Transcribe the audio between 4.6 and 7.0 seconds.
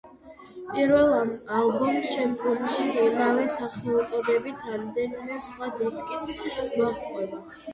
რამდენიმე სხვა დისკიც მოჰყვა.